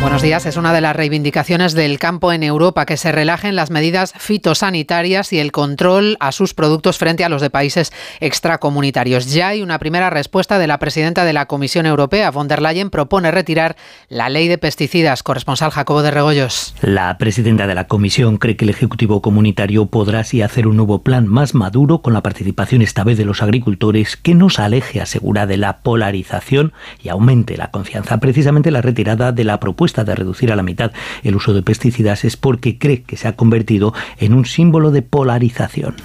[0.00, 0.46] Buenos días.
[0.46, 5.30] Es una de las reivindicaciones del campo en Europa que se relajen las medidas fitosanitarias
[5.34, 9.30] y el control a sus productos frente a los de países extracomunitarios.
[9.30, 12.88] Ya hay una primera respuesta de la presidenta de la Comisión Europea, von der Leyen,
[12.88, 13.76] propone retirar
[14.08, 15.22] la ley de pesticidas.
[15.22, 16.74] Corresponsal Jacobo de Regoyos.
[16.80, 21.02] La presidenta de la Comisión cree que el Ejecutivo Comunitario podrá así hacer un nuevo
[21.02, 25.46] plan más maduro con la participación esta vez de los agricultores que nos aleje, asegura,
[25.46, 26.72] de la polarización
[27.02, 28.16] y aumente la confianza.
[28.18, 32.24] Precisamente la retirada de la propuesta de reducir a la mitad el uso de pesticidas
[32.24, 35.96] es porque cree que se ha convertido en un símbolo de polarización.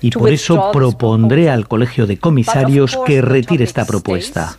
[0.00, 4.58] Y por eso propondré al Colegio de Comisarios que retire esta propuesta.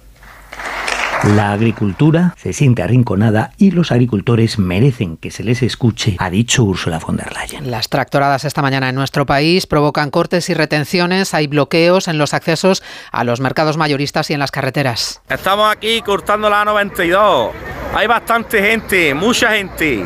[1.24, 6.64] La agricultura se siente arrinconada y los agricultores merecen que se les escuche, ha dicho
[6.64, 7.72] Ursula von der Leyen.
[7.72, 12.34] Las tractoradas esta mañana en nuestro país provocan cortes y retenciones, hay bloqueos en los
[12.34, 15.22] accesos a los mercados mayoristas y en las carreteras.
[15.30, 17.52] Estamos aquí cortando la A92.
[17.96, 20.06] Hay bastante gente, mucha gente.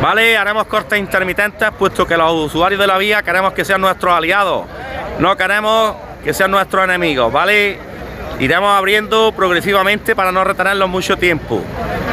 [0.00, 0.38] ¿Vale?
[0.38, 4.64] Haremos cortes intermitentes puesto que los usuarios de la vía queremos que sean nuestros aliados.
[5.18, 7.93] No queremos que sean nuestros enemigos, ¿vale?
[8.40, 11.62] Iremos abriendo progresivamente para no retenerlos mucho tiempo.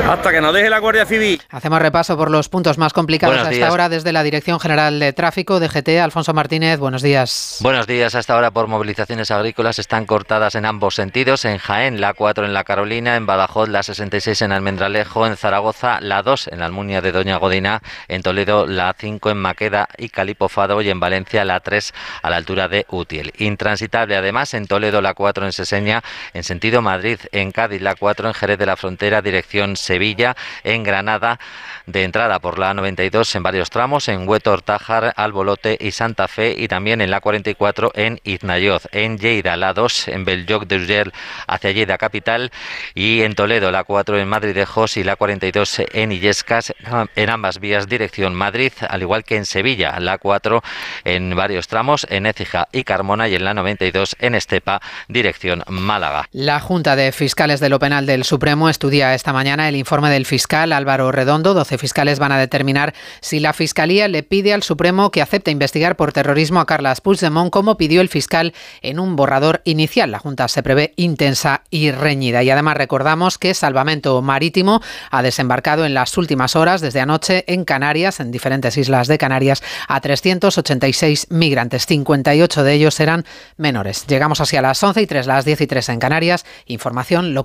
[0.08, 1.42] Hasta que nos deje la Guardia Civil.
[1.50, 5.60] Hacemos repaso por los puntos más complicados hasta ahora desde la Dirección General de Tráfico
[5.60, 6.00] de GT.
[6.02, 7.60] Alfonso Martínez, buenos días.
[7.62, 8.16] Buenos días.
[8.16, 11.46] Hasta ahora por movilizaciones agrícolas están cortadas en ambos sentidos.
[11.46, 16.00] En Jaén, la 4 en la Carolina, en Badajoz, la 66 en Almendralejo, en Zaragoza,
[16.02, 20.10] la 2 en la Almunia de Doña Godina, en Toledo, la 5 en Maqueda y
[20.10, 23.34] Calipofado y en Valencia, la 3 a la altura de Útil.
[23.38, 26.04] Intransitable además en Toledo, la 4 en Seseña,
[26.34, 30.84] en sentido Madrid, en Cádiz, la 4 en Jerez de la Frontera, dirección Sevilla, en
[30.84, 31.40] Granada,
[31.86, 36.56] de entrada por la 92 en varios tramos, en Huetor, Tájar, Albolote y Santa Fe,
[36.58, 41.14] y también en la 44 en Iznayoz, en Lleida, la 2 en Belloc de Urgel
[41.48, 42.52] hacia Lleida capital,
[42.94, 46.74] y en Toledo, la 4 en Madrid de Jos y la 42 en Illescas,
[47.16, 50.64] en ambas vías dirección Madrid, al igual que en Sevilla, la 4
[51.04, 56.01] en varios tramos, en Écija y Carmona, y en la 92 en Estepa, dirección Málaga.
[56.32, 60.26] La Junta de Fiscales de lo Penal del Supremo estudia esta mañana el informe del
[60.26, 61.54] fiscal Álvaro Redondo.
[61.54, 65.96] 12 fiscales van a determinar si la Fiscalía le pide al Supremo que acepte investigar
[65.96, 70.10] por terrorismo a Carlas Puigdemont, como pidió el fiscal en un borrador inicial.
[70.10, 72.42] La Junta se prevé intensa y reñida.
[72.42, 74.82] Y además recordamos que Salvamento Marítimo
[75.12, 79.62] ha desembarcado en las últimas horas, desde anoche, en Canarias, en diferentes islas de Canarias,
[79.88, 81.86] a 386 migrantes.
[81.86, 83.26] 58 de ellos eran
[83.58, 84.08] menores.
[84.08, 86.46] Llegamos así a las 11 y 3, las 10 y 3 en Canarias.
[86.66, 87.42] Información local.